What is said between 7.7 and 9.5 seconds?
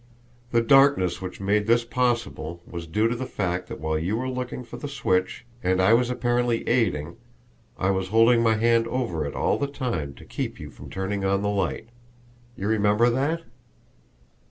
I was holding my hand over it